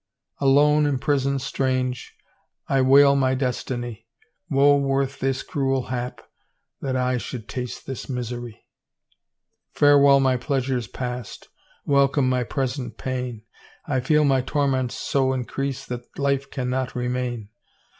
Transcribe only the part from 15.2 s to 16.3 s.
increase That